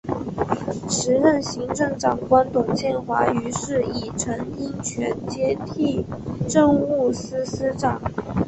[0.89, 6.03] 时任行政长官董建华于是以曾荫权接替
[6.49, 8.01] 政务司司长。